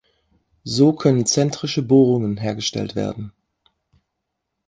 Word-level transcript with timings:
So 0.63 0.93
können 0.93 1.27
zentrische 1.27 1.83
Bohrungen 1.83 2.37
hergestellt 2.37 2.95
werden. 2.95 3.33